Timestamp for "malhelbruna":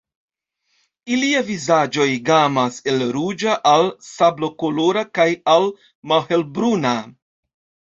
6.17-7.01